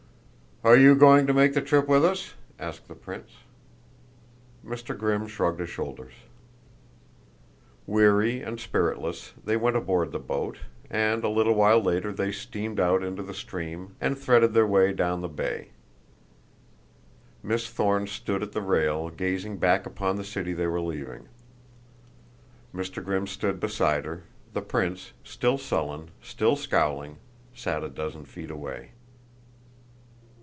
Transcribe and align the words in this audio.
"Are 0.63 0.77
you 0.77 0.93
going 0.93 1.25
to 1.25 1.33
make 1.33 1.55
the 1.55 1.61
trip 1.61 1.87
with 1.87 2.05
us?" 2.05 2.35
asked 2.59 2.87
the 2.87 2.93
prince. 2.93 3.31
Mr. 4.63 4.95
Grimm 4.95 5.25
shrugged 5.25 5.59
his 5.59 5.71
shoulders. 5.71 6.13
Weary 7.87 8.43
and 8.43 8.59
spiritless 8.59 9.33
they 9.43 9.57
went 9.57 9.75
aboard 9.75 10.11
the 10.11 10.19
boat, 10.19 10.59
and 10.87 11.23
a 11.23 11.29
little 11.29 11.55
while 11.55 11.81
later 11.81 12.13
they 12.13 12.31
steamed 12.31 12.79
out 12.79 13.01
into 13.03 13.23
the 13.23 13.33
stream 13.33 13.95
and 13.99 14.15
threaded 14.19 14.53
their 14.53 14.67
way 14.67 14.93
down 14.93 15.21
the 15.21 15.27
bay. 15.27 15.69
Miss 17.41 17.67
Thorne 17.67 18.05
stood 18.05 18.43
at 18.43 18.51
the 18.51 18.61
rail 18.61 19.09
gazing 19.09 19.57
back 19.57 19.87
upon 19.87 20.15
the 20.15 20.23
city 20.23 20.53
they 20.53 20.67
were 20.67 20.79
leaving. 20.79 21.27
Mr. 22.71 23.03
Grimm 23.03 23.25
stood 23.25 23.59
beside 23.59 24.05
her; 24.05 24.21
the 24.53 24.61
prince, 24.61 25.13
still 25.23 25.57
sullen, 25.57 26.11
still 26.21 26.55
scowling, 26.55 27.17
sat 27.51 27.83
a 27.83 27.89
dozen 27.89 28.25
feet 28.25 28.51
away. 28.51 28.91